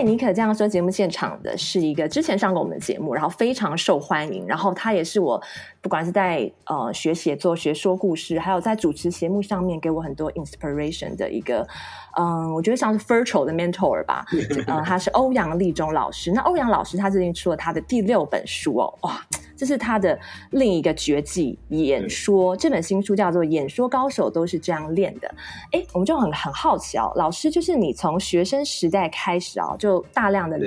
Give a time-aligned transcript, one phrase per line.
[0.00, 5.38] 在尼可这样说节目现场的是一个之前上过我们的节目，然后非常受欢迎，然后他也是我。
[5.82, 11.66] 不管是在呃学写作、学说故事，还有在主持节目上面，给我很多 inspiration 的一个，
[12.18, 14.24] 嗯、呃，我觉得像是 virtual 的 mentor 吧。
[14.66, 16.32] 呃，他是欧阳立中老师。
[16.32, 19.20] 那欧阳老师他最近出了他的第六本书哦，哇，
[19.60, 20.18] 这是他的
[20.52, 22.56] 另一个绝技——演说。
[22.56, 25.28] 这本新书叫做《演说高手都是这样练的》。
[25.72, 30.58] 哎，我们就很很好奇哦，老师，就是你从学生时代开始啊、哦，就大量的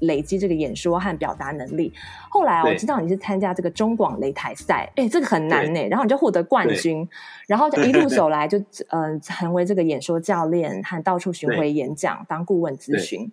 [0.00, 1.92] 累积这个演说和表达能力。
[2.28, 5.80] 后来我知道你是参加这个中广擂台赛，哎，这个很难呢。
[5.88, 7.08] 然后你就获得冠军，
[7.46, 13.30] 然后就一路走来就嗯、 呃，成为这个演说教练，和到处巡回演讲，当顾问咨询。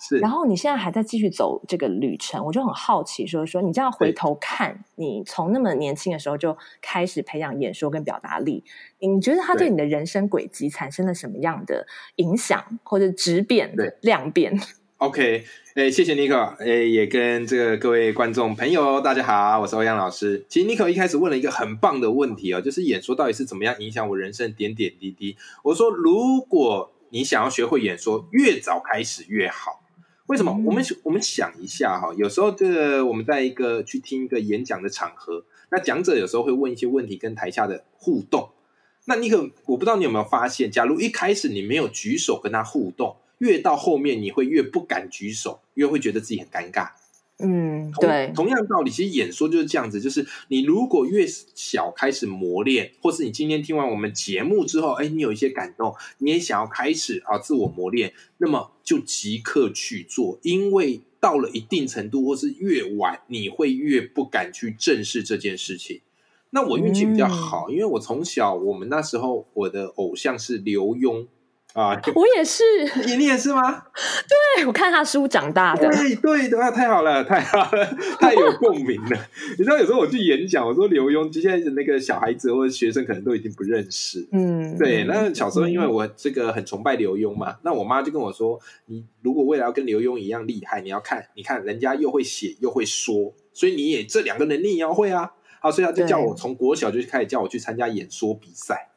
[0.00, 8.64] 是，然后你现在还在继续走这个旅程，我就很好奇说，说说你这样回头看，你从那么年轻的时候就开始培养演说跟表达力，
[8.98, 14.58] 你觉得他对你的人生轨迹产生了什么样的影响，或者质变、量变
[14.96, 15.44] ？OK，
[15.74, 20.44] 诶，谢谢尼克，诶，也跟这个各位观众朋友大家好，我是欧阳老师。
[20.48, 25.36] 其实尼可一开始问了一个很棒的问题哦，就是演说到底是怎么样影响我人生点点滴滴。
[25.62, 29.79] 我说，如果你想要学会演说，越早开始越好。
[30.30, 30.52] 为什么？
[30.52, 38.48] 嗯、我们我们想一下哈，有时候这个我们在一个去听一个演讲的场合，那讲者有时候会问一些问题，跟台下的互动。
[39.06, 43.16] 那你可，我不知道你有没有发现，假如一开始你没有举手跟他互动。
[43.38, 46.90] 越到后面，你会越不敢举手，越会觉得自己很尴尬。
[47.42, 48.32] 嗯，对。
[48.34, 66.00] 同样道理，其实演说就是这样子，就是你如果越小开始磨练，或是你今天听完我们节目之后，哎，你有一些感动，你也想要开始啊自我磨练，那么就即刻去做，因为到了一定程度，或是越晚，你会越不敢去正视这件事情。
[66.50, 71.26] 那我运气比较好，嗯，因为我从小，我们那时候我的偶像是刘墉。
[71.74, 72.62] 啊， 我也是，
[73.06, 73.84] 你你也是吗？
[74.56, 77.86] 对，我看他书长大的，对对的，太好了，太好了，
[78.18, 79.16] 太有共鸣了。
[79.58, 84.26] 你知道，有时候我去演讲，我说刘墉，现在的那个小孩子或者学生可能都已经不认识。
[84.32, 85.04] 嗯，对。
[85.04, 95.30] 那小时候，因为我这个很崇拜刘墉嘛，嗯、那我妈就跟我说：“你如果未来要跟刘墉一样厉害，你要看，你看人家又会写又会说，所以你也这两个能力也要会啊。”
[95.62, 98.89] 好，所以他就叫我从国小就开始叫我去参加演说比赛。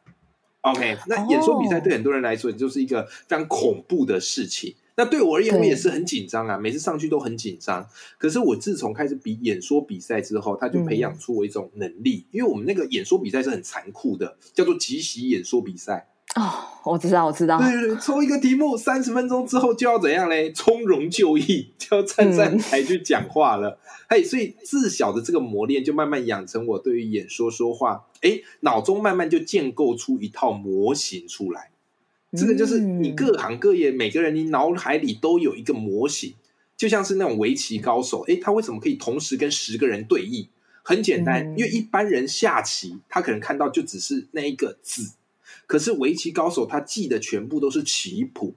[0.63, 4.72] OK，那演说比赛对很多人来说，也就是一个非常恐怖的事情。
[4.72, 4.79] Oh.
[4.96, 7.85] 那对我而言，我也是很紧张啊，每次上去都很紧张。
[8.18, 16.07] 可是我自从开始比演说比赛之后，他就培养出我一种能力，嗯，因为我们那个演说比赛是很残酷的，叫做即席演说比赛。
[16.35, 16.51] 哦，
[16.83, 17.59] 我知道，我知道。
[17.59, 20.51] 对对对，抽一个题目，三十分钟之后就要怎样嘞？
[20.51, 23.77] 从容就义， 就要站上台去讲话了。
[24.09, 31.69] 嘿、嗯，所以自小的这个磨练，就慢慢养成我对于演说说话，哎，脑中慢慢就建构出一套模型出来。
[32.35, 36.33] 这个就是你各行各业每个人，你脑海里都有一个模型，
[36.75, 40.47] 就像是那种围棋高手，哎，他为什么可以同时跟十个人对弈？
[40.81, 45.11] 很简单，因为一般人下棋，他可能看到就只是那一个子。
[45.68, 48.53] 可是围棋高手他记的全部都是棋谱，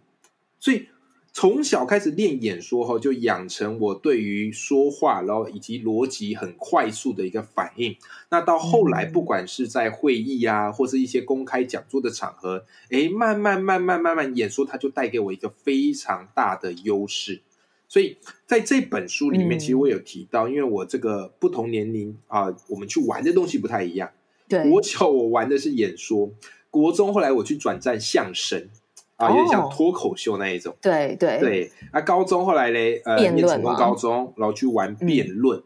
[0.58, 0.86] 所以
[1.32, 7.94] 从小开始练演说后，就养成我对于说话，然后以及逻辑很快速的一个反应。
[8.30, 17.42] 那到后来，不管是在会议啊，或是一些公开讲座的场合，诶，慢慢慢慢慢慢演说，它就带给我一个非常大的优势。
[17.86, 24.10] 所以在这本书里面，其实我有提到，因为我这个不同年龄啊，我们去玩的东西不太一样。
[24.48, 26.30] 对，国小我玩的是演说。
[26.70, 28.68] 国中后来我去转战相声
[29.16, 30.76] 啊，有点像脱口秀那一种。
[30.82, 31.72] 对对对。
[31.90, 35.58] 啊，高中后来嘞，呃，念成功高中，然后去玩辩论。
[35.58, 35.64] 嗯。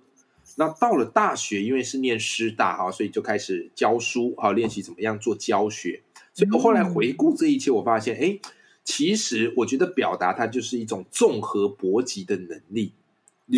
[0.56, 6.02] 那到了大学，因为是念师大哈，所以就开始教书啊，练习怎么样做教学。
[6.32, 8.38] 所以我后来回顾这一切，我发现，哎，
[8.84, 12.92] 其实我觉得表达它就是一种综合搏击的能力。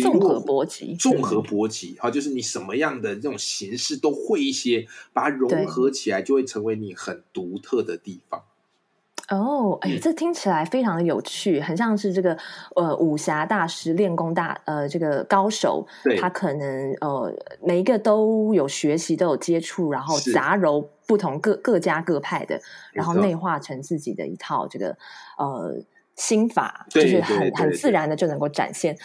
[0.01, 8.43] 综合搏击，综合搏击，哈，就是你什么样的这种形式都会一些，把它融合起来，就会成为你很独特的地方。
[9.29, 12.37] 哦，哎，这听起来非常的有趣，很像是这个
[12.75, 15.87] 呃武侠大师、练功大呃这个高手，
[16.19, 22.59] 他可能呃每一个都有学习，都有接触，然后杂糅不同各各家各派的，
[22.91, 24.97] 然后内化成自己的一套这个
[25.37, 25.81] 呃
[26.17, 28.93] 心法，就是很很自然的就能够展现。
[28.93, 29.01] 对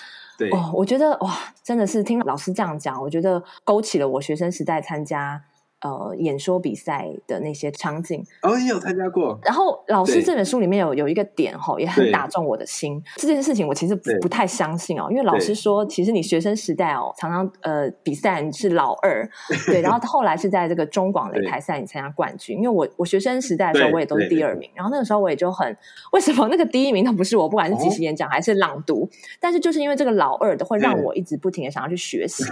[0.52, 5.42] 哦，我觉得哇，真的是听老师这样讲，我觉得勾起了我学生时代参加
[5.80, 9.38] 呃，演说比赛的那些场景，哦，你有参加过。
[9.44, 13.00] 然后老师这本书里面有有一个点哈，也很打中我的心。
[13.14, 19.24] 这件事情我其实不不太相信哦，因为老师说，其实你学生时代哦，常常呃比赛你是老二，
[19.70, 22.56] 对，然后后来是在这个中广擂台赛你参加冠军。
[22.56, 25.76] 因为我我学生时代的时候我也都是第二名，然后那个时候我也就很
[26.10, 29.08] 为什么那个第一名都不是我，不管是即席演讲还是朗读，哦，
[29.38, 32.42] 但是就是因为这个老二的会让我一直不停的想要去学习，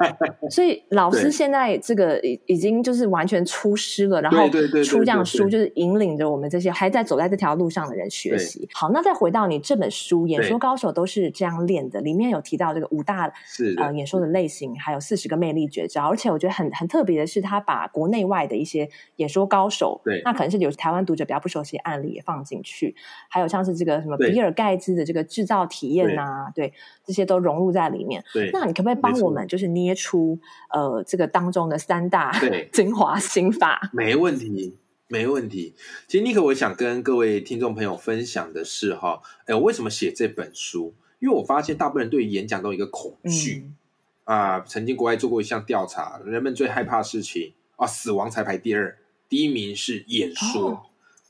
[0.48, 2.69] 所以老师现在这个已已经。
[2.82, 4.48] 就是完全出师了，然后
[4.84, 8.68] 出这样书，就是引领着我们这些还在走在这条路上的人学习。
[8.72, 13.32] 好，那再回到你这本书，演说高手都是这样练的，里面有提到这个五大
[13.78, 16.08] 呃演说的类型，还有四十个魅力绝招。
[16.08, 22.94] 而且我觉得很很特别的是，他把国内外的一些演说高手，对，那可能是有台湾读者比较不熟悉的案例也放进去，
[23.28, 26.74] 还有像是这个什么比尔盖茨的这个制造体验啊，对，对
[27.06, 28.22] 这些都融入在里面。
[28.32, 30.38] 对，那你可不可以帮我们就是捏出
[30.70, 32.32] 呃这个当中的三大？
[32.62, 32.70] 对。
[32.72, 34.76] 精华心法，没问题，
[35.08, 35.74] 没问题。
[36.06, 40.94] 其实尼克，我想跟各位听众朋友分享的是哈，哎，我为什么写这本书？
[41.18, 43.76] 因为我发现大部分人对于演讲都有一个恐惧、嗯、
[44.24, 44.60] 啊。
[44.60, 48.96] 曾经国外做过一项调查，人们最害怕的事情啊，死亡才排第二，
[49.28, 50.70] 第一名是演说。
[50.70, 50.82] 哦、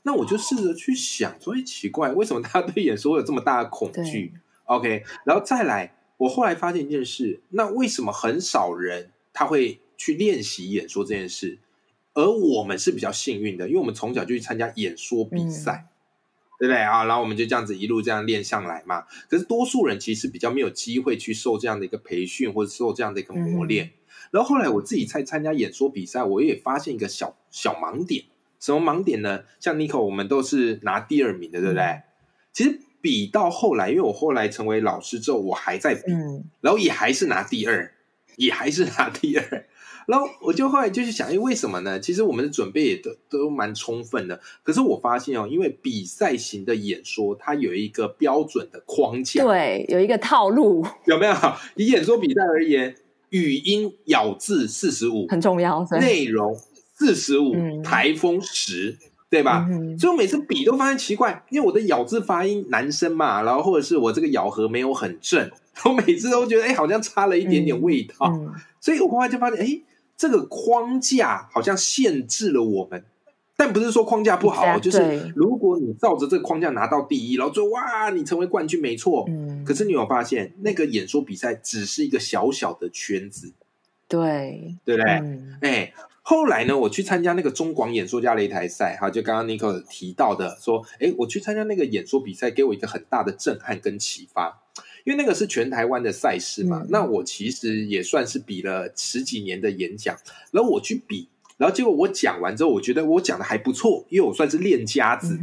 [0.03, 4.33] 那我就试着去想，所以奇怪，为什么大家对演说有这么大的恐惧
[4.65, 9.79] ？OK，然后再来，我后来发现一件事，那为什么很少人他会？
[10.01, 11.59] 去练习演说这件事，
[12.15, 15.93] 而我们是比较幸运的，因为我们从小就去参加演说比赛，嗯、
[16.57, 17.03] 对不对啊？
[17.03, 19.05] 然后我们就这样子一路这样练上来嘛。
[19.29, 23.85] 可是多数人其实比较没有机会去受这样的一个培训，或者受这样的一个磨练。
[23.85, 23.91] 嗯、
[24.31, 28.25] 然后后来我自己在参加演说比赛，我也发现一个小小盲点。
[28.59, 29.43] 什么盲点呢？
[29.59, 31.83] 像 Nico，我们都是拿第二名的，对不对？
[31.83, 32.03] 嗯、
[32.51, 37.93] 其实比到后来，因为我后来成为老师之后，我还在比，嗯、然后也还是拿第二，
[38.37, 39.65] 也还是拿第二。
[40.07, 41.99] 然后我就后来就是想，哎，为什么呢？
[41.99, 44.41] 其实我们的准备也都都蛮充分的。
[44.63, 51.33] 可是我发现哦，因为比赛型的演说，它有一个标准的框架，对，有一个套路，有没有？
[51.75, 52.95] 以演说比赛而言，
[53.29, 56.59] 语音咬字四十五很重要，内容
[56.97, 58.97] 四十五，台风十，
[59.29, 59.67] 对吧？
[59.69, 65.49] 嗯、所以我每次比都发现奇怪，因为我的咬字发音男生嘛，然后或者是我这个咬合没有很正，
[65.85, 68.15] 我每次都觉得哎，好像差了一点点味道。
[68.21, 69.81] 嗯嗯、 所以我后来就发现，哎。
[70.17, 73.03] 这个框架好像限制了我们，
[73.57, 79.25] 但不是说框架不好，就是如果你照着这个框架拿到第一，然后说哇，你成为冠军没错。
[79.27, 83.51] 嗯，可是你有发现，那个演说比赛只是一个小小的圈子，
[84.07, 85.11] 对，对不对？
[85.11, 85.91] 嗯，哎，
[86.21, 94.61] 后来呢，我去参加那个中广演说家擂台赛，哈，就刚刚 Nico 提到的，说，哎，我去参加那个演说比赛，给我一个很大的震撼跟启发。
[95.03, 100.17] 因为那个是全台湾的赛事嘛，嗯、那我其实也算是比了十几年的演讲，
[100.51, 101.27] 然后我去比，
[101.57, 105.39] 然后结果我讲完之后，我觉得我讲的还不错，因为我算是练家子。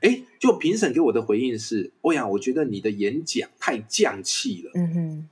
[0.00, 4.70] 哎、嗯，就评审给我的回应是：欧阳，我觉得你的演讲太降气了。
[4.74, 5.28] 嗯哼，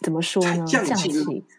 [0.00, 0.50] 怎么说呢？
[0.50, 1.10] 太匠气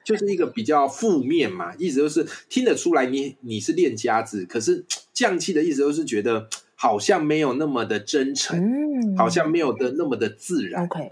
[0.05, 10.83] 就是一个比较负面嘛，意思就是听得出来你你是练家子，可是降气的意思就是觉得好像没有那么的真诚，嗯、好像没有的那么的自然。
[10.83, 11.11] OK。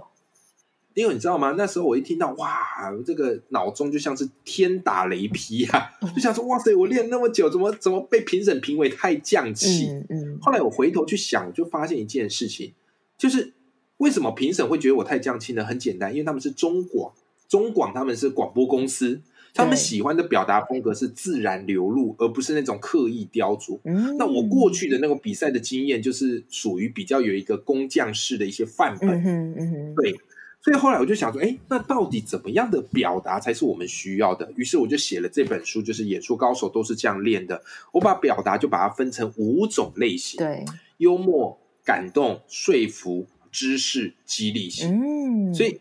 [0.99, 1.55] 因为你知道吗？
[1.57, 2.61] 那时候我一听到哇，
[3.05, 5.89] 这个脑中就像是天打雷劈啊！
[6.13, 9.87] 就想说哇塞，我练那么久，怎么怎么被评审评为太匠气？
[9.87, 10.37] 嗯嗯。
[10.41, 12.73] 后来我回头去想，我就发现一件事情，
[13.17, 13.53] 就是
[13.95, 15.63] 为什么评审会觉得我太匠气呢？
[15.63, 17.13] 很简单，因为他们是中广，
[17.47, 19.21] 中广他们是广播公司，
[19.53, 23.79] 他们喜欢的表达风格是自然流露，而不是那种刻意雕琢。
[23.85, 24.17] 嗯。
[24.17, 29.09] 那我过去的那个比赛的经验，就是属于比较有一个工匠式的一些范本。
[29.23, 29.95] 嗯嗯。
[29.95, 30.13] 对。
[30.61, 34.51] 所以后来我就想说，哎，那到底怎么样的表达才是我们需要的？
[34.57, 37.63] 于是我就写了这本书，就是演说高手都是这样练的。
[37.93, 40.65] 我把表达就把它分成五种类型：对，
[40.97, 44.89] 幽默、感动、说服、知识、激励性。
[44.89, 45.79] 嗯，所以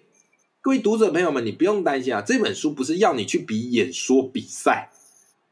[0.60, 4.90] 各位读者朋友们，你不用担心啊，这本书不是要你去比演说比赛，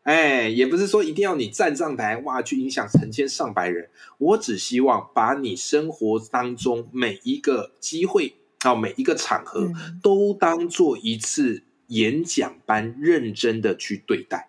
[0.04, 3.90] 哎，也不是说一定要你站上台哇去影响成千上百人。
[4.18, 8.34] 我只希望把你生活当中每一个机会。
[8.60, 9.70] 到每一个场合
[10.02, 14.48] 都当做一次演讲般认真的去对待，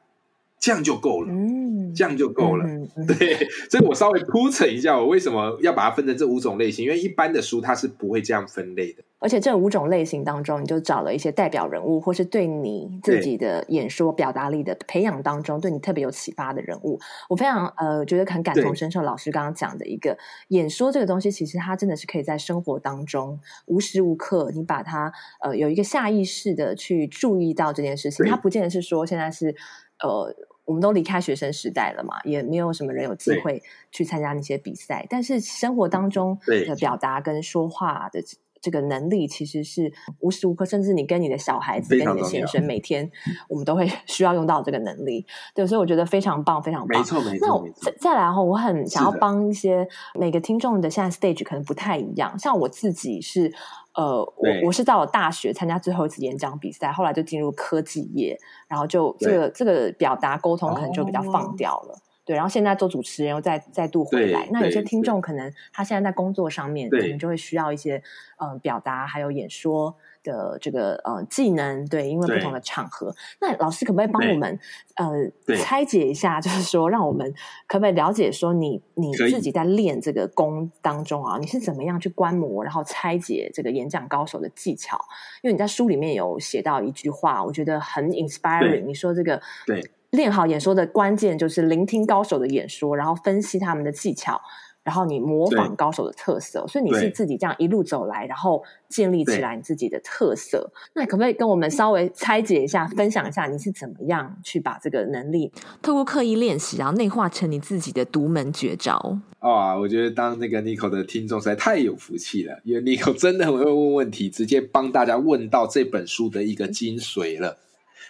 [0.60, 1.32] 这样就够了。
[1.32, 1.67] 嗯，
[1.98, 2.66] 这样就够了。
[2.68, 3.36] 嗯嗯、对，
[3.70, 6.86] 所以我稍微铺陈一下，我为什么要把它分成这五种类型？
[6.86, 9.04] 因为一般的书它是不会这样分类的。
[9.20, 17.00] 而且这五种类型当中，你就找了一些代表人物，或是对你自己的演说表达力的培养当中，对你特别有启发的人物。
[17.28, 19.02] 我非常呃觉得很感同身受。
[19.02, 20.16] 老师刚刚讲的一个
[20.50, 25.12] 演说这个东西，其实它真的是可以在生活当中无时无刻，你把它
[25.42, 28.24] 呃有一个下意识的去注意到这件事情。
[28.28, 29.56] 它不见得是说现在是
[30.04, 30.32] 呃。
[30.68, 35.08] 我们都离开学生时代了嘛，也没有什么人有机会去参加那些比赛。
[35.10, 38.22] 但是生活当中的表达跟说话的
[38.68, 43.10] 这个能力，其实是无时无刻，甚至你跟你的小孩子、跟你的先生，每天
[43.48, 45.26] 我们都会 需要用到这个能力。
[45.56, 47.00] 对，所以我觉得非常棒，非常棒。
[47.00, 47.48] 没错，没错。
[47.48, 49.88] 那我再再来哈，我很想要帮一些
[50.20, 52.38] 每个听众的现在 stage 可能不太一样。
[52.38, 53.54] 像我自己是。
[53.98, 61.98] 呃，我我是到了大学参加最后一次演讲比赛，后来就进入科技业，然后就这个这个表达沟通可能就比较放掉了，哦、
[62.28, 62.36] 对。
[62.36, 67.96] 然后现在做主持人又再再度回来，那有些听众可能他现在在工作上面可能就会需要一些
[68.38, 69.96] 嗯、呃、表达还有演说。
[70.24, 74.60] 的这个呃技能，对，因为不同的场合，那老师可不可以帮我们
[74.96, 76.42] 呃拆解一下？
[76.42, 77.34] 就是说，让我们
[77.66, 84.98] 可不可以了解说你，你你自己在练这个功当中啊，你是怎么样去观摩，然后拆解这个演讲高手的技巧？
[85.44, 88.84] 因为你在书里面有写到一句话，我觉得很 inspiring。
[88.84, 94.40] 你说这个对练好演说的关键就是聆听高手的演说，然后分析他们的技巧。
[94.84, 100.72] 然后你模仿高手的特色，所以你是自己这样一路走来，然后建立起来你自己的特色。
[100.94, 109.20] 那可不可以跟我们稍微拆解一下，分享一下你是怎么样去把这个能力透过刻意练习，然后内化成你自己的独门绝招？
[109.40, 117.58] 啊，我觉得当那个 Nico 的听众实在太有福气了，因为 Nico 真的很会问问题，直接帮大家问到这本书的一个精髓了。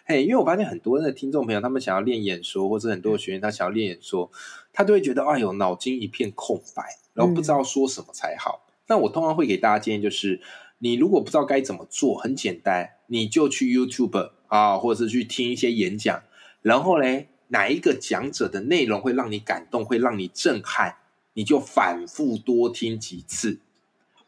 [0.09, 4.31] 嘿，因为我发现很多的听众朋友，他们想要练演说，或者很多的学员他想要练演说。
[4.71, 6.81] 他都会觉得哎呦，脑筋一片空白，
[7.13, 8.65] 然后不知道说什么才好。
[8.69, 10.39] 嗯、那我通常会给大家建议，就是
[10.77, 16.23] 你如果不知道该怎么做，很简单，你就去 YouTube 啊，或者是去听一些演讲，
[16.61, 20.95] 然后嘞，哪一个讲者的内容会让你感动，会让你震撼，
[21.33, 23.59] 你就反复多听几次，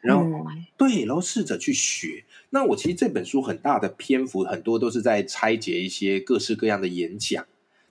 [0.01, 2.23] 然后、嗯、对，然后试着去学。
[2.51, 7.45] 那我其实这本书很大的篇幅，很多都是在拆解一些各式各样的演讲。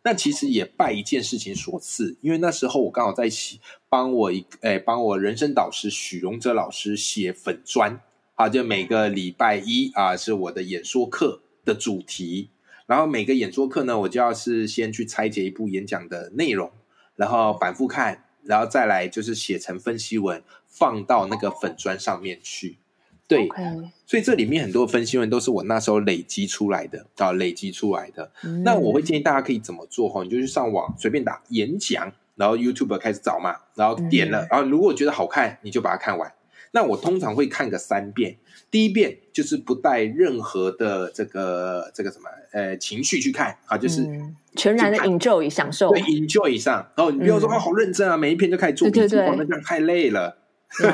[0.04, 8.00] 那其实也拜一件事情所赐，因为那时候我刚好在写，帮我一诶，帮我人生导师许荣哲老师写粉砖
[8.36, 12.48] 啊，就每个礼拜一啊是我的演说课的主题，
[12.86, 16.70] 然后每个演说课呢，我就要是先去拆解一部演讲的内容，
[17.16, 22.78] 然后反复看，然后再来就是写成分析文，放到那个粉砖上面去。
[23.26, 23.90] 对，Okay.
[24.06, 28.32] 所以这里面很多分析文都是我那时候累积出来的啊，累积出来的。
[28.42, 30.22] 嗯、那我会建议大家可以怎么做哈？
[30.22, 36.32] 你就去上网随便打演讲，然后 YouTube 开始找嘛，然后点了，嗯、然后如果觉得好看，你就把它看完。
[36.72, 38.36] 那我通常会看个三遍，
[38.70, 46.90] 第一遍就是不带任何的这个这个什么呃情绪去看啊，就是、嗯、全然的 enjoy 享受，对 enjoy 以上。
[46.96, 50.36] 然后你不要说、嗯、哦，好认真啊，每一篇就开始做笔记，那这样太累了。
[50.78, 50.86] 对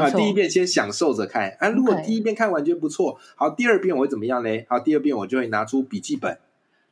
[0.00, 1.68] 啊， 第一遍先享受着看啊。
[1.68, 4.48] 如果第一遍看完觉得不错，好，第二遍我会怎么样呢？
[4.68, 6.38] 好，第二遍我就会拿出笔记本，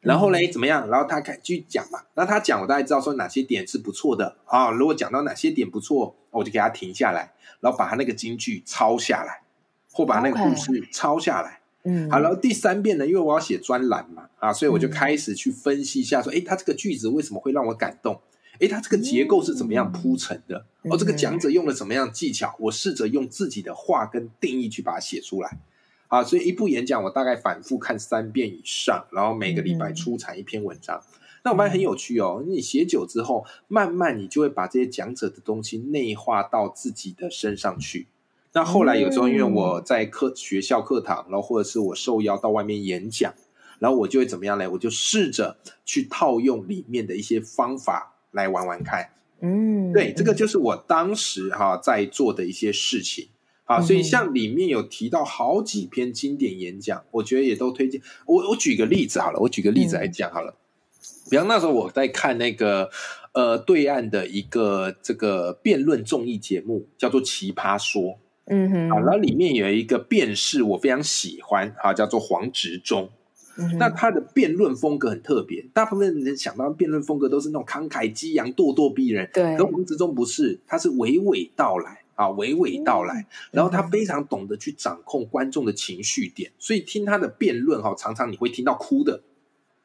[0.03, 0.87] 然后嘞怎么样？
[0.91, 2.01] 然后他开继续讲嘛。
[2.15, 4.71] 那他讲，我大概知道说哪些点是不错的啊。
[4.71, 9.43] 如果讲到哪些点不错，我就给他停下来，然后把他那个金句抄下来，
[9.93, 11.61] 或把那个故事抄下来。
[11.83, 18.21] 嗯，好，然后第三遍呢，因为我要写专栏嘛，啊，所以我就开始去分析一下，说，诶，他这个句子为什么会让我感动？
[18.59, 20.67] 诶，他这个结构是怎么样铺陈的？
[20.83, 22.55] 哦，这个讲者用了什么样的技巧？
[22.59, 25.59] 我试着用自己的话跟定义去把它写出来。
[26.09, 31.03] 啊，所以一部演讲我大概反复看三遍以上，然后每个礼拜出产一篇文章。
[31.45, 38.09] 那我发现很有趣哦，你写久之后，慢慢你就会把这些讲者的东西内化到自己的身上去。
[38.53, 43.33] 那后来有时候因为我在课学校课堂，然后或者是我受邀到外面演讲，
[43.79, 44.71] 然后我就会怎么样呢？
[44.71, 48.17] 我就试着去套用里面的一些方法。
[48.33, 53.27] 来玩玩看，嗯，对，这个就是我当时哈、啊、在做的一些事情，
[53.65, 58.01] 好、啊，所以像里面有提到好几篇经典演讲，我觉得也都推荐。
[58.27, 60.55] 我我举个例子好了，我举个例子来讲好了，
[61.31, 62.91] 比方那时候我在看那个
[63.33, 68.03] 呃对岸的一个这个辩论综艺节目，叫做《奇葩说》，
[68.47, 73.11] 嗯哼，啊，然后里面有一个辩士我非常喜欢，啊，叫做黄执中。
[73.79, 79.29] 那他的辩论风格很特别，大部分人想到辩论风格都是那种慷慨激昂、咄咄逼人。
[79.35, 83.27] 对，可黄执中不是，他是娓娓道来啊，娓娓道来。
[83.51, 89.21] 然后他非常懂得去掌控观众的情绪点，所以听他的辩论哈，常常你会听到哭的。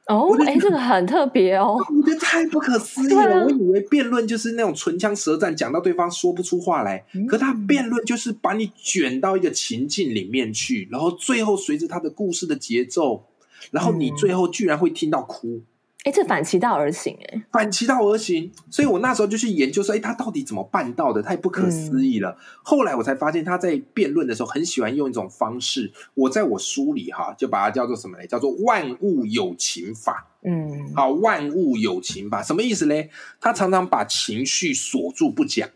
[0.07, 3.45] 哦，哎，这个很特别哦， 我觉得太不可思议了。
[3.45, 13.25] 我以为辩论就是那种唇枪舌战，讲到对方说不出话来，可他辩论就是把你卷到一个情境里面去，然后最后随着他的故事的节奏。
[13.71, 15.59] 然后你最后居然会听到哭，
[16.05, 18.51] 哎、嗯，这反其道而行，哎，反其道而行。
[18.69, 21.21] 所以我那时候就去研究说，哎，他到底怎么办到的？
[21.21, 22.29] 太不可思议了。
[22.29, 25.91] 嗯、后来我才发现，他在辩论的时候很喜欢用一种方式。
[26.13, 28.27] 我在我书里哈，就把它叫做什么呢？
[28.27, 30.27] 叫做万物有情法。
[30.43, 32.93] 嗯，好，万物有情法，什么意思呢？
[33.41, 35.67] 他常常把情绪锁住不讲，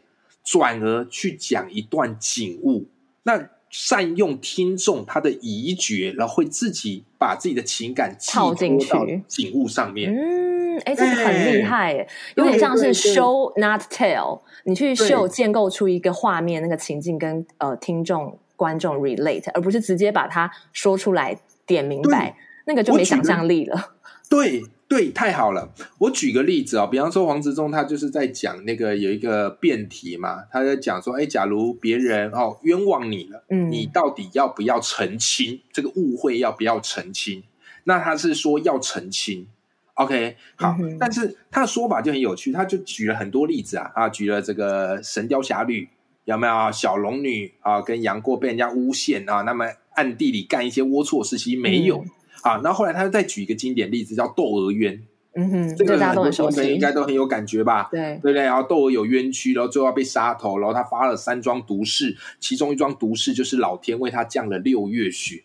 [0.43, 2.87] 转而去讲一段景物。
[3.23, 10.11] 那善用听众他的疑觉，然后会自己把自己的情感套进去景物上面。
[10.11, 22.35] 嗯，哎，这个很厉害，哎，有点像是 show not tell，你去 show 建构出一个画面，那个情境跟呃听众观众 relate，而不是直接把它说出来点明白，
[22.65, 23.93] 那个就没想象力了。
[24.29, 24.63] 对。
[24.89, 25.71] 对，太好了。
[25.99, 36.39] 我举个例子哦，比方说黄执中他就是在讲那个有一个辩题嘛，他在讲说，哎，假如别人哦冤枉你了，嗯，你到底要不要澄清这个误会？
[36.39, 37.43] 要不要澄清？
[37.83, 39.47] 那他是说要澄清。
[39.93, 45.83] OK，好，嗯、但是他的说法就很有趣，他就举了很多例子啊，啊，举了这个《神雕侠侣》，
[46.25, 51.99] 有没有小龙女啊跟杨过被人家诬陷啊，那么暗地里干一些龌龊事情没有？
[51.99, 52.09] 嗯
[52.43, 55.01] 啊，然后后来他又再举一个经典例子，叫窦娥冤。
[55.35, 57.87] 嗯哼，这个很多观众应该都很有感觉吧？
[57.91, 58.41] 对，对不对？
[58.41, 65.43] 然后窦娥有冤屈，然后最后要被杀头，然后他发了三桩毒誓，其中一桩毒誓就是老天为他降了六月雪，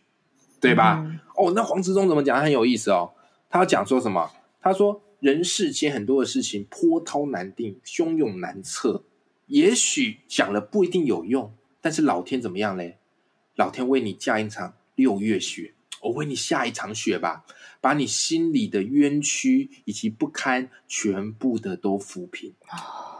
[0.58, 1.02] 对吧？
[1.04, 2.40] 嗯、哦，那黄执中怎么讲？
[2.40, 3.12] 很有意思哦。
[3.50, 4.30] 他要讲说什么？
[4.62, 9.04] 他说人世间很多的事情波涛难定，汹涌难测，
[9.48, 12.96] 也许讲了不一定有用，但是老天怎么样嘞？
[13.54, 15.73] 老天为你降一场六月雪。
[16.04, 17.44] 我为你下一场雪吧，
[17.80, 22.52] 把你心里的冤屈以及不堪全部的都抚平。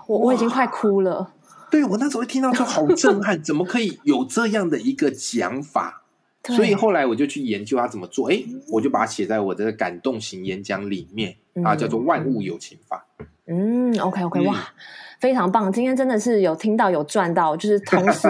[0.07, 1.33] 我我已经快哭了。
[1.71, 6.03] 对，我那时候听到就好震撼， 怎么可以有这样的一个讲法？
[6.45, 8.31] 所以后来我就去研究他怎么做。
[8.31, 13.07] 哎，我就把它写在我的感动型演讲里面啊，叫做万物有情法。
[13.47, 14.57] 嗯，OK OK，哇。
[15.21, 18.29] 非常棒，今天真的是有听到有赚到，就是同时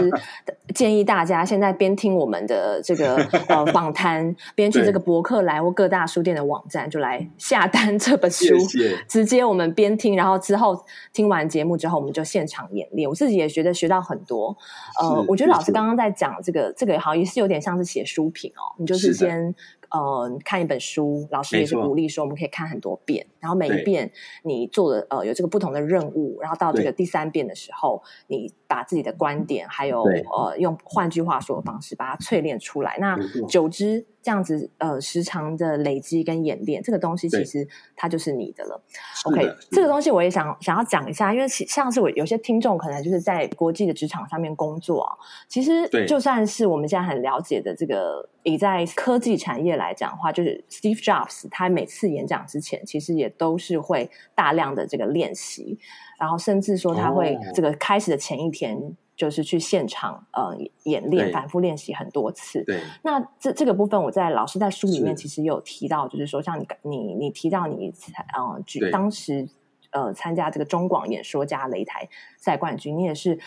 [0.74, 3.16] 建议大家现在边听我们的这个
[3.48, 8.98] 呃访谈，边去这个博客来或各大书店的网站就来下单这本书，谢谢。
[9.08, 13.08] 直接我们边听，然后之后听完节目之后，我们就现场演练。
[13.08, 14.56] 我自己也觉得学到很多。
[15.00, 19.54] 呃，我觉得老师刚刚在讲这个这个好像也是有点像是写书评哦，你就是先。
[19.94, 24.10] 呃，看一本书，老师也是鼓励说，我们可以看很多遍，然后每一遍
[24.42, 34.04] 你做的呃有这个不同的任务，然后到这个第三遍的时候，你把自己的观点还有呃用换句话说的方式把它淬炼出来，那久之。
[34.24, 38.82] 这样子呃，时常的累积跟演练，这个东西其实它就是你的了。
[39.26, 45.12] OK，这个东西我也想想要讲一下，因为像是我有些听众可能就是在国际的职场上面工作啊，
[45.46, 55.78] 其实就算是我们现在很了解的这个，以在科技产业来讲的话，就是 Steve Jobs，他每次演讲之前，其实也都是会大量的这个练习，
[56.18, 58.96] 然后甚至说他会这个开始的前一天。
[59.16, 62.64] 就是去现场呃演练，反复练习很多次。
[62.64, 67.92] 对，那这这个部分，我在老师在书里面其实有提到，就是说像你你你提到你
[68.34, 69.48] 呃举当时
[69.92, 73.38] 呃参加这个中广演说家擂台赛冠军，你也是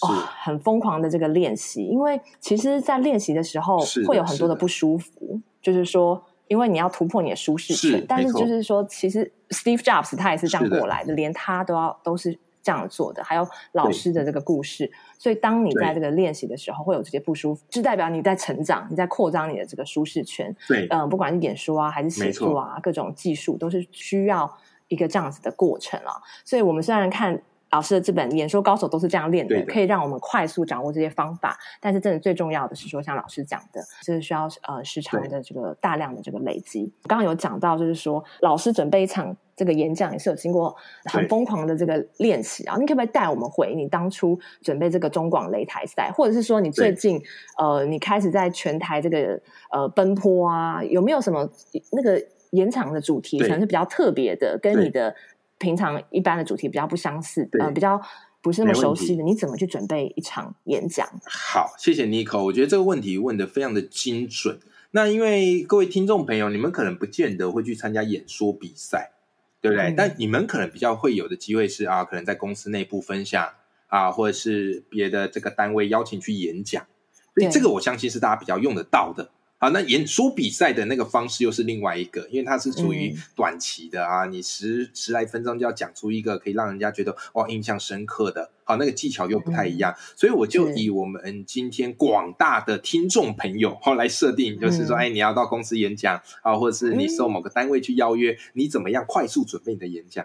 [0.00, 0.08] 哦
[0.42, 12.38] 很疯狂的这个练习，因为其实，在练习的时候会有很多的不舒服，就是说因为你要突破你的舒适圈，但是就是说其实 Steve Jobs 他也是这样过来的，连他都要都是。
[12.62, 20.54] 这样做的，还有老师的这个故事，所以当你在这个练习的时候，会有这些不舒服，就代表你在成长，你在扩张你的这个舒适圈。
[20.68, 24.50] 对，嗯、呃，不管是演说啊，还是写作啊，各种技术都是需要
[24.88, 26.12] 一个这样子的过程啊。
[26.44, 36.92] 所以我们虽然看老师的这本《演说高手》都是这样练的，的可以让我们快速掌握这些方法，但是真的最重要的是说，像老师讲的，就是需要呃时长的这个大量的这个累积。
[37.04, 39.36] 刚刚有讲到，就是说老师准备一场。
[39.60, 42.78] 这个演讲也是有经过很疯狂的这个练习啊！
[42.78, 47.20] 你可不可以带我们回你当初准备这个中广擂台赛，或者是说你最近
[47.58, 49.38] 呃，你开始在全台这个
[49.70, 51.46] 呃奔波啊，有没有什么
[51.92, 52.18] 那个
[52.52, 55.14] 演讲的主题可能是比较特别的，跟你的
[55.58, 58.00] 平常一般的主题比较不相似，呃，比较
[58.40, 61.06] 不是那么熟悉的，你怎么去准备一场演讲？
[61.26, 64.58] 好，谢谢 Nico，我觉得这个问题问的非常的精准。
[64.92, 69.12] 那因为各位听众朋友，你们可能不见得会去参加演说比赛。
[69.60, 69.90] 对不对？
[69.90, 73.52] 嗯、但你们可能比较会有的机会是啊，可能在公司内部分享
[73.88, 76.86] 啊，或者是别的这个单位邀请去演讲，
[77.34, 79.30] 所以这个我相信是大家比较用得到的。
[79.62, 100.24] 好，那演说比赛的那个方式又是另外一个，因为它是属于短期的啊，嗯、你十十来分钟就要讲出一个可以让人家觉得哇印象深刻的，好，那个技巧又不太一样，嗯、所以我就以我们今天广大的听众朋友后来设定，就是说，嗯、哎，你要到公司演讲啊，或者是你受某个单位去邀约，嗯、你怎么样快速准备你的演讲？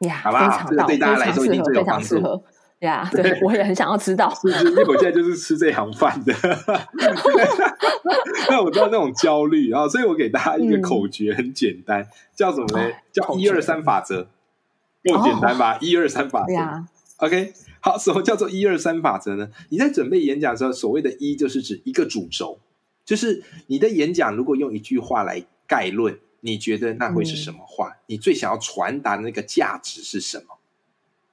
[0.00, 2.16] 呀，好吧，这个对大家来说一定最有帮助。
[2.80, 4.28] 呀， 对，我也很想要知道。
[4.34, 4.70] 是不是？
[4.70, 6.34] 因为我现在就是吃这行饭的。
[8.48, 12.92] 那我知道那种焦虑，然后所以我给大家一个口诀，很简单，嗯、叫什么呢？
[13.12, 14.28] 叫一二三法则。
[15.04, 15.78] 够简单吧？
[15.80, 16.52] 一二三法则。
[17.24, 19.48] OK，好，什么叫做一二三法则呢？
[19.70, 22.58] 你在准备演讲的时候，所谓的一就是指一个主轴，
[23.04, 27.88] 就是你的演讲如果用一句话来概论，你觉得那会是什么话？
[27.88, 30.55] 嗯、你最想要传达的那个价值是什么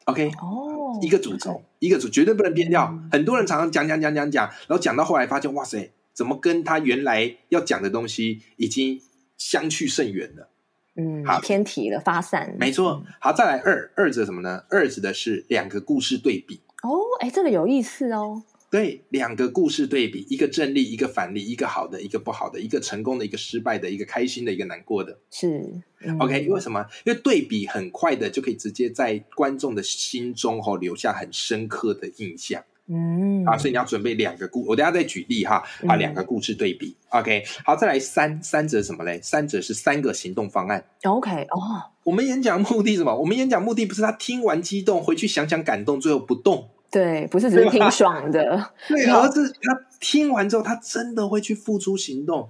[0.05, 2.89] ？OK，哦，一个主轴，一个主，绝对不能变掉。
[2.91, 9.01] 嗯、很多人常常讲讲讲讲讲，然后讲到后来发现，哇塞，怎么跟他原来要讲的东西已经
[9.37, 10.49] 相去甚远了？
[10.95, 13.03] 嗯，好，偏题了，发散，没错。
[13.19, 14.63] 好，再来二，二指什么呢？
[14.69, 16.61] 二指的是两个故事对比。
[16.83, 18.43] 哦，哎，这个有意思哦。
[18.73, 25.15] 对，两个故事对比，一个正例，一个反例，一个好的，一个不好的，一个成功的，一个失败的，一个开心的，一个难过的。
[25.29, 25.61] 是、
[26.03, 26.83] 嗯、OK，因为什么？
[27.05, 32.63] 因为对比很快的就可以直接在观众的心中哈留下很深刻的印象。
[32.87, 36.97] 嗯，啊，所以你要准备两个故，我等下再举例哈，啊，两个故事对比。
[37.11, 39.19] 嗯、OK，好，再来三，三者什么嘞？
[39.21, 40.83] 三者是三个行动方案。
[41.03, 43.15] OK，哦，我们演讲目的什么？
[43.15, 46.71] 我们演讲目的不是他听完激动，回去想想感动，最后不动。
[46.93, 48.71] 对，不是只是听爽的。
[48.87, 52.49] 对，而是他听完之后，他真的会去付出行动。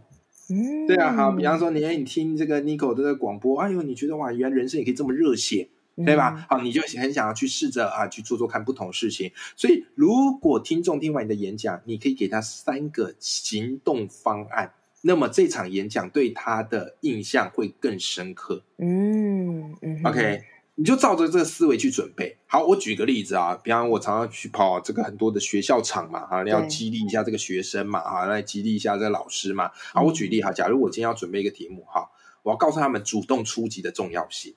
[0.50, 5.70] 嗯，对啊，好，比方说你，你听这个 Nico 的广播，哎呦，你觉得哇，原来人生也可以这么热血。
[5.96, 6.34] 对吧？
[6.36, 9.32] 嗯、好，你就很想要去试着啊，去做做看不同事情。
[9.56, 18.64] 所以，如果听众听完你的演讲，你可以给他三个行动方案，那么这场演讲对他的印象会更深刻。
[18.80, 20.42] 嗯嗯，OK，
[20.76, 22.38] 你就照着这个思维去准备。
[22.48, 29.70] 好，我举个例子啊，比方我常常去跑这个很多的学校场嘛，哈，你要激励一下这个学生嘛，哈，来激励一下这个老师嘛。
[29.94, 32.10] 好，我举例哈，假如我今天要准备一个题目哈，
[32.42, 34.56] 我要告诉他们主动出击的重要性。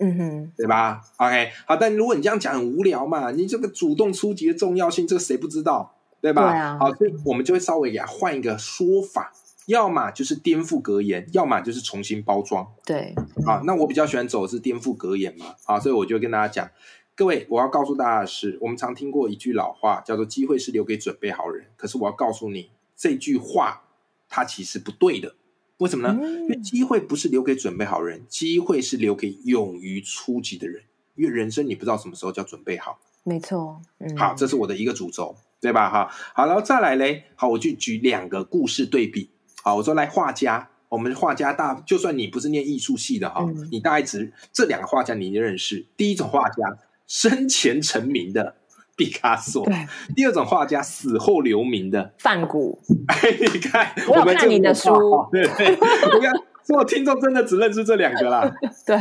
[0.00, 5.96] 嗯哼，对吧？OK，好，但如果你这样讲很无聊嘛，你这个主动出击的重要性，这个谁不知道？
[6.20, 6.52] 对吧？
[6.52, 6.78] 对啊。
[6.78, 9.32] 好，所以我们就会稍微给他换一个说法，
[9.68, 12.66] 要么就是颠覆格言，要么就是重新包装。
[12.86, 13.14] 对，
[13.46, 16.70] 啊，那我比较喜欢走的是颠覆格言嘛，啊，所以我就跟大家讲，
[17.14, 23.82] 各位，我要告诉大家的是，我们常听过一句老话，叫做“机会是留给准备好人”，可是我要告诉你，这句话
[24.26, 25.34] 它其实不对的。
[25.76, 26.18] 为什么呢？
[26.18, 30.84] 因为机会不是留给准备好人，机会是留给勇于出击的人。
[31.14, 32.98] 因为人生你不知道什么时候叫准备好。
[33.22, 35.90] 没错，嗯，好，这是我的一个主轴，对吧？
[35.90, 39.30] 哈，好，然后再来嘞，好，我就举两个故事对比。
[39.62, 45.86] 好，我说来画家，我们画家大，就算你不是念艺术系的哈，嗯、你大概只这两个画家你认识。
[45.96, 48.54] 第一种画家生前成名的。
[48.98, 52.76] 毕卡索，对，第二种画家死后留名的梵谷。
[53.06, 54.90] 哎，你看， 我有看你的书，
[55.30, 55.68] 对对，
[56.12, 56.32] 我看，
[56.64, 58.52] 所有听众真的只认识这两个啦。
[58.84, 58.96] 对，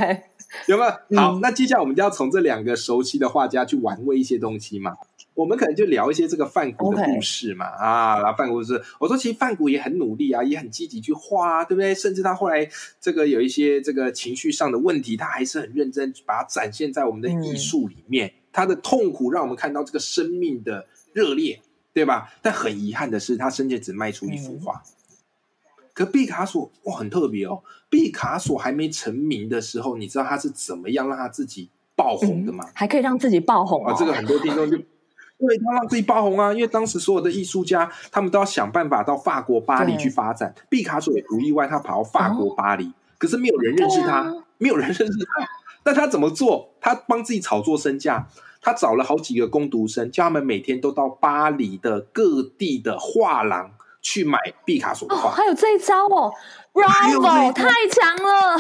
[0.68, 1.20] 有没有？
[1.20, 4.92] 好，嗯、那接下来我们就要从这两个熟悉的画家去玩味一些东西嘛。
[5.38, 7.66] 我们可能就聊一些这个梵谷的故事嘛。
[7.66, 11.94] 啊，然后梵谷是，我说其实梵谷也很努力啊，也很积极去画，对不对？
[11.94, 12.68] 甚至他后来
[13.00, 18.28] 这个有一些这个情绪上的问题，他还是很认真把它展现在我们的艺术里面。
[18.28, 21.62] 嗯他的痛苦让我们看到这个生命的热烈，
[21.94, 22.34] 对吧？
[22.42, 24.82] 但很遗憾的是，他生前只卖出一幅画。
[24.84, 27.62] 嗯、可毕卡索哇，很特别哦。
[27.88, 32.66] 毕卡索还没成名的时候，你知道他是怎么样让他自己爆红的吗？
[32.68, 33.96] 嗯、还可以让自己爆红、哦、啊！
[33.96, 34.80] 这个很多听众就
[35.40, 40.54] 对他让自己爆红啊，因为当时所有的艺术家他们都要想办法到法国巴黎去发展。
[40.70, 45.48] 毕卡索也不意外，他跑到法国巴黎，哦、可是没有人认识他，啊、没有人认识他。
[45.84, 46.74] 但他怎么做？
[46.82, 48.28] 他帮自己炒作身价。
[48.60, 53.72] 他找了好几个工读生，叫他们每天都到巴黎的各地的画廊
[54.02, 55.30] 去买毕卡索的画。
[55.30, 56.34] 哦，还有这一招哦
[56.74, 58.60] ，Bravo，太强了，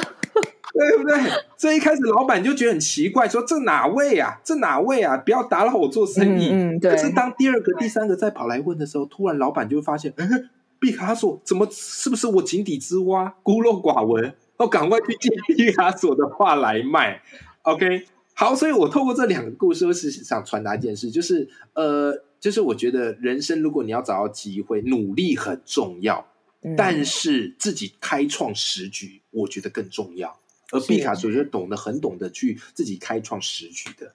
[0.73, 1.19] 对不对？
[1.57, 4.39] 这一开始老板就觉得很奇怪，说这哪位啊？
[4.43, 5.17] 这哪位啊？
[5.17, 6.49] 不要打扰我做生意。
[6.51, 6.91] 嗯，嗯，对。
[6.91, 10.49] 可是当第二个、第三个再跑来问的时候，突然老板就会发现，嗯，
[10.79, 14.33] 毕卡索怎么是不是我井底之蛙，孤陋寡闻？
[14.57, 17.21] 哦，赶快去借毕卡索的画来卖。
[17.63, 18.05] OK。
[18.39, 26.23] 好，所以我透过这两个故事，我是想传达一件事，就是呃，就是我觉得人生如果你要找到机会，努力很重要，
[26.61, 30.37] 嗯、但是自己开创时局，我觉得更重要。
[30.71, 34.13] 而毕卡索就懂得很懂得去自己开创时局的。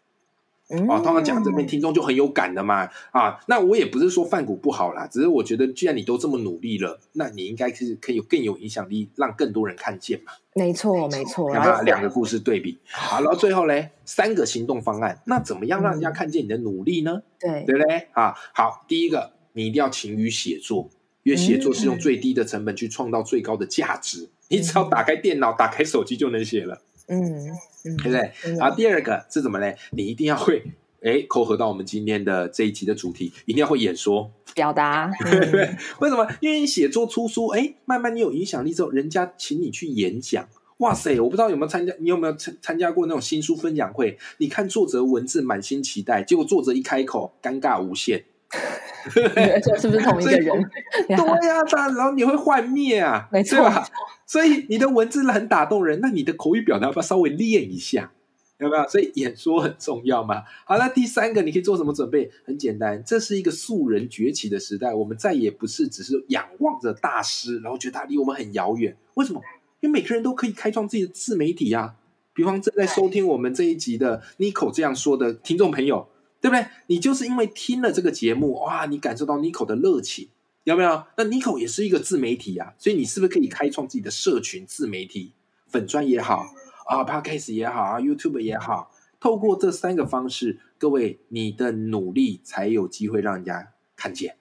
[0.88, 10.32] 哦，通常讲这边听众就很有感的嘛，啊，那我也不是说范谷不好啦，只是我觉得既然你都这么努力了，那你应该是可以有更有影响力，让更多人看见嘛。
[10.54, 11.52] 没错，没错。
[11.52, 17.20] 然后两个故事对比，好，然后最后嘞，三个行动方案，那怎么样让人家看见你的努力呢？
[17.38, 18.08] 对，对不对？
[18.12, 20.88] 啊，好，第一个，你一定要勤于写作，
[21.22, 26.82] 因为写作是用最低的成本去创造最高的价值，你只要打开电脑、打开手机就能写了。
[27.08, 27.48] 嗯。
[27.84, 28.30] 嗯，对不对？
[28.56, 29.76] 然后第二个是怎么嘞？
[29.90, 30.62] 你一定要会
[31.02, 35.10] 哎，扣合到我们今天的这一集的主题，一定要会演说表达。
[35.98, 36.24] 为什么？
[36.38, 40.48] 因为你写作出书，哎，慢慢你有影响力之后，人家请你去演讲。
[40.76, 41.20] 哇塞！
[41.20, 44.16] 我不知道有没有参加，你有没有参参加过那种新书分享会？
[44.38, 48.24] 你看作者文字满心期待，结果作者一开口，尴尬无限。
[49.80, 50.70] 是不是同一个人？
[51.08, 53.84] 对呀、啊，然后你会幻灭啊，没错吧。
[54.26, 58.12] 所以你的文字很打动人，那你的口语表达要不要稍微练一下？
[58.58, 58.88] 有没有？
[58.88, 60.42] 所以演说很重要嘛。
[60.64, 62.30] 好，那第三个你可以做什么准备？
[62.44, 68.96] 很简单，这是一个素人崛起的时代，我们再也不是只是仰望着大师，然后觉得他离我们很遥远。
[69.14, 69.40] 为什么？
[69.80, 71.96] 因为每个人都可以开创自己的自媒体啊。
[72.34, 76.06] 比方正在收听我们这一集的 Nico 这样说的听众朋友。
[76.42, 76.66] 对不对？
[76.88, 80.28] 你就是因为听了这个节目，哇，你感受到 Nico 的热情，
[80.64, 81.04] 有没有？
[81.16, 85.32] 那 Nico 也是一个自媒体啊，所以你是不是可以开创自己的社群自媒体，
[85.68, 86.44] 粉专也好
[86.88, 94.34] 啊，Podcast 也好啊，YouTube 也好，透过这三个方式，各位，你的努力才有机会让人家看见。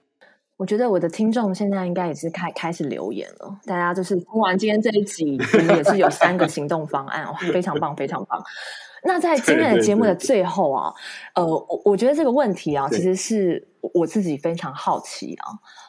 [0.57, 5.37] 我觉得我的听众现在应该也是开开始留言了，大家就是听完今天这一集，
[5.69, 8.43] 也是有三个行动方案，非常棒，非常棒。
[9.03, 10.93] 那在今天的节目的最后啊，
[11.35, 15.45] 呃，我我觉得这个问题啊，其实是我自己非常好奇啊。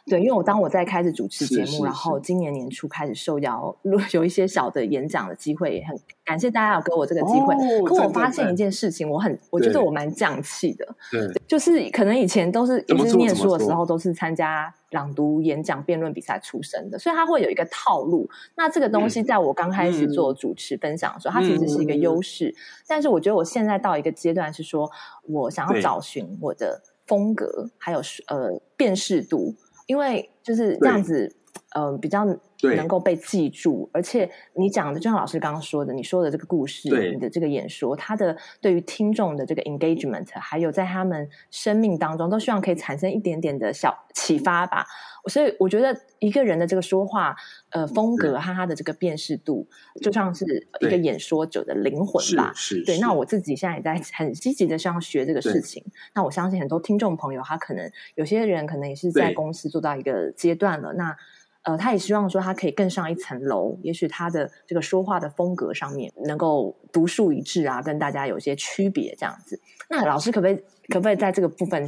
[0.07, 3.76] 对，因为我当我在开始主持节目，是是是然后今年年初开始受邀，
[4.12, 7.55] 有一些小的演讲的机会，也很感谢大家有给我这个机会。
[7.55, 18.28] 哦、可我发现一件事情，我很我觉得我蛮降气的，对，就是可能以前都是也是念书的时候都是参加朗读、演讲、辩论比赛出身的，所以他会有一个套路。
[18.57, 22.48] 那这个东西在我刚开始做主持分享的时候，嗯、它其实是一个优势。
[22.48, 22.55] 嗯、
[22.88, 24.90] 但是我觉得我现在到一个阶段是说，
[25.28, 29.55] 我想要找寻我的风格，还有呃辨识度。
[29.87, 31.35] 因为就是这样子，
[31.75, 32.25] 嗯、呃，比较
[32.62, 44.87] 能够被记住，而且你讲的，就像老师刚刚说的，你说的这个故事，你的这个演说，他的对于听众的这个 engagement，还有在他们生命当中，都希望可以产生一点点的小启发吧。
[45.29, 47.37] 所以我觉得一个人的这个说话，
[47.70, 49.68] 呃，风格和他的这个辨识度，
[50.01, 50.44] 就像是
[50.81, 52.53] 一个演说者的灵魂吧。
[52.57, 52.98] 是，是，对。
[52.98, 55.85] 那我自己现在也在很积极的想要学这个事情。
[56.14, 60.92] 那我相信很多听众朋友，他可能有些人可能也是在公司做到一个阶段了。
[60.94, 61.16] 那
[61.62, 69.61] 呃，他也希望说他可以更上一层楼，也许他的这个说话的风格上面能够独树一帜啊，跟大家有些区别这样子。
[69.88, 70.57] 那老师可不可以
[70.88, 71.87] 可不可以在这个部分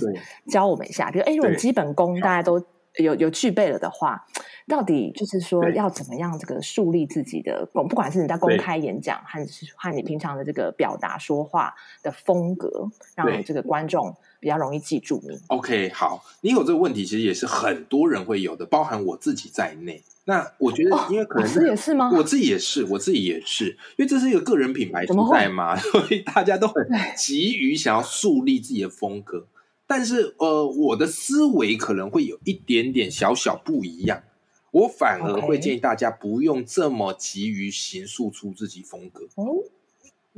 [0.51, 1.11] 教我们一下？
[1.11, 2.65] 比如，哎，如果基本功大家都。
[3.03, 4.25] 有有具备了的话，
[4.69, 15.39] 到底就是说要怎么样这个树立自己的公，不管是你在公开演讲，还是和你平常的这个表达说话的风格，让这个观众比较容易记住你。
[15.49, 20.03] OK，好，你有这个问题，其实也是很多人会有的，包含我自己在内。
[20.27, 22.11] 那我觉得，因为可能是、哦、也是吗？
[22.15, 29.47] 我自己也是，我自己也是，因为这是一个个人品牌存在嘛， 所以大家都很急于想要树立自己的风格。
[29.87, 34.23] 但是，呃，我的思维可能会有一点点小小不一样。
[34.71, 39.25] 我反而会建议大家不用这么急于形塑出自己风格。
[39.37, 39.63] 哦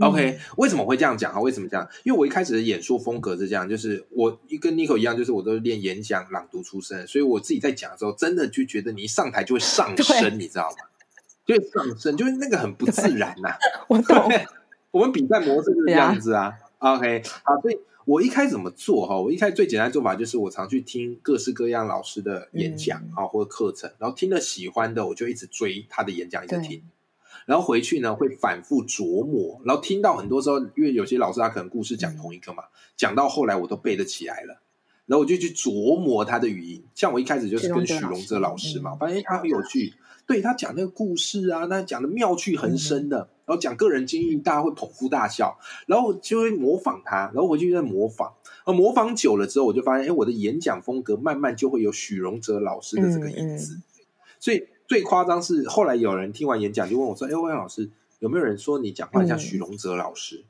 [0.00, 1.40] ，OK，为什么会这样讲啊？
[1.40, 1.88] 为什么这样？
[2.04, 10.84] 因为我一开始的演说风格是这样，就是我跟 Nico 一样，就是我都是练演讲、朗读出身，所以我自己在讲的时候，真的就觉得你一上台就会上升，你知道吗？
[11.46, 13.56] 就会上升，就是那个很不自然呐、啊。
[13.88, 14.30] 我懂。
[14.90, 16.52] 我们比赛模式就是这样子啊。
[16.78, 17.78] OK，好，所以。
[18.06, 19.20] 我一开始怎么做哈？
[19.20, 26.84] 我一开始最简单的做法就是，我常去听各式各样老师的演讲啊，或者课程，然后听了喜欢的，我就一直追他的演讲，一直听。
[27.46, 32.62] 然后回去呢，会反复琢磨，然后听到很多时候，因为有些老师他可能故事讲同一个嘛，
[32.96, 34.62] 讲到后来我都背得起来了，
[35.06, 36.84] 然后我就去琢磨他的语音。
[36.94, 39.94] 像我一开始就是跟许荣哲老师嘛，发现他很有趣。
[40.26, 48.32] 对，他讲那个故事啊，那讲的妙趣横生的，嗯、然后讲个人经历，大家会捧腹大笑，然后就会模仿他，然后回去就在模仿，
[48.64, 53.80] 而模仿久了之后，我就发现，哎，我的演讲风格慢慢就会有许荣哲老师的这个影子。
[54.40, 57.88] 所以最夸张是后来有人听完演讲就问我说：“哎，欧阳老师，
[58.18, 60.44] 有没有人说你讲话像许荣哲老师？”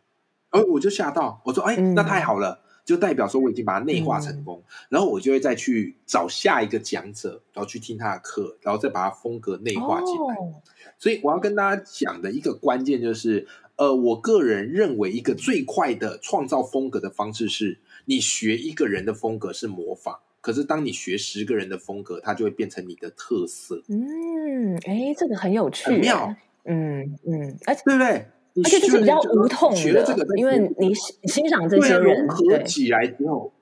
[0.53, 2.63] 嗯、而我就吓到，我说：“哎，那太好了。
[2.87, 10.35] 嗯”就代表说我已经把它内化成功，嗯、然后我就会再去找下一个讲者，然后去听他的课，然后再把它风格内化进来。
[10.37, 10.55] 哦、
[10.97, 23.83] 所以我要跟大家讲的一个关键就是，呃，我个人认为一个最快的创造风格的方式是，你学一个人的风格是模仿，可是当你学十个人的风格，它就会变成你的特色。
[23.89, 26.35] 嗯，哎，这个很有趣，很妙。
[26.69, 28.27] 嗯嗯，而且对不对？
[28.65, 30.05] 而且这是比较无痛的，
[30.37, 30.95] 因为你
[31.29, 33.53] 欣赏这些人融合起来之后，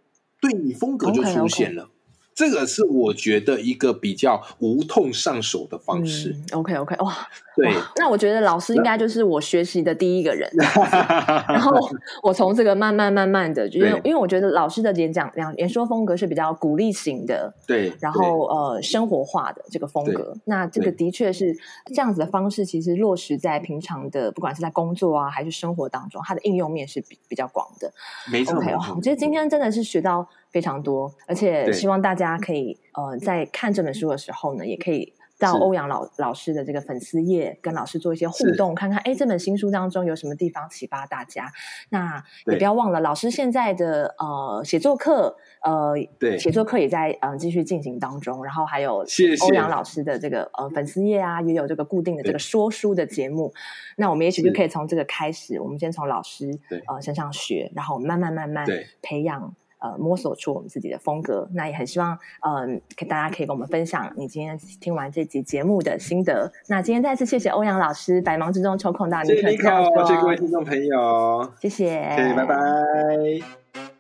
[0.41, 1.89] 对你风格就出现了。
[2.35, 6.31] 这个是我觉得一个比较无痛上手的方式。
[6.31, 7.15] 嗯、OK OK，哇，
[7.57, 10.51] 对，那我觉得老师应该就是我学习的第一个人。
[11.49, 11.79] 然后
[12.23, 20.37] 我从这个慢慢慢慢的，因为因为我觉得老师的演讲、讲演说风格是比较鼓励型的，对，然后呃生活化的这个风格。
[20.47, 21.57] 那这个的确是
[21.95, 27.93] 这样子的方式，其实落实在平常的不管是在工作啊还是生活当中，它的应用面是比比较广的。
[28.33, 30.29] 没错，OK，我觉得今天真的是学到。
[30.55, 41.51] 非常多，而且希望大家可以呃，在看这本书的时候呢，也可以到欧阳老老师的这个粉丝页，跟老师做一些互动，看看哎，这本新书当中有什么地方启发大家。
[41.91, 48.45] 那也不要忘了，老师现在的呃写作课，呃，对，写作课也在嗯、呃、继续进行当中。
[48.45, 49.05] 然后还有
[49.43, 53.53] 欧阳老师的这个呃粉丝页啊，也有这个固定的这个说书的节目。
[53.97, 58.65] 那我们也许就可以从这个开始，我们先从老师呃身上学，然后慢慢慢慢
[59.03, 59.53] 培养。
[59.85, 66.51] 呃，摸索出我们自己的风格，那也很希望，嗯、呃，大家可以跟我们分享你今天听完这集节目的心得。
[66.69, 73.94] 那今天再次谢谢欧阳老师，百忙之中抽空到尼克，谢谢各位听众朋友，谢谢，谢谢，拜拜。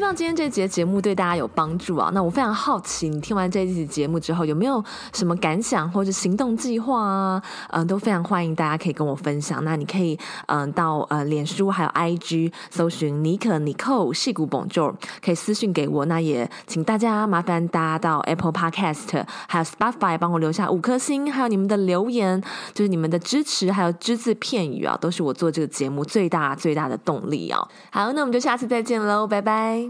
[0.00, 2.10] 希望今天这节节目对大家有帮助啊！
[2.14, 4.82] 那我非常好奇，你听完这一集节目之后有没有
[5.12, 7.42] 什么感想或者行动计划啊？
[7.68, 9.62] 嗯、都非常欢迎大家可以跟我分享。
[9.62, 16.06] 那你可以嗯、到呃脸书还有 IG 搜寻尼可尼寇矽谷 Bonjour，可以私讯给我。
[16.06, 27.60] 那也请大家麻烦大家到 Apple Podcast 还有 Spotify 帮我留下五颗星，还有你们的留言，就是你们的支持还有只字片语啊，都是我做这个节目最大最大的动力啊！
[27.90, 29.89] 好，那我们就下次再见喽，拜拜。